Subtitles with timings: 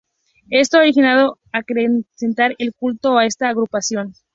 [0.49, 4.15] Esto ha originado acrecentar el culto a esta agrupación.